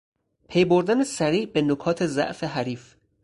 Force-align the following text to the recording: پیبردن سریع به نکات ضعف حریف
پیبردن 0.49 1.03
سریع 1.03 1.45
به 1.45 1.61
نکات 1.61 2.05
ضعف 2.05 2.43
حریف 2.43 2.95